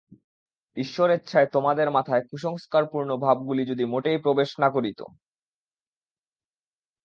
ঈশ্বরেচ্ছায় 0.77 1.47
তোমাদের 1.47 1.87
মাথায় 1.91 2.23
কুসংস্কারপূর্ণ 2.29 3.09
ভাবগুলি 3.17 3.63
যদি 3.65 3.83
মোটেই 3.85 4.17
প্রবেশ 4.17 4.49
না 4.59 4.67
করিত। 4.69 4.99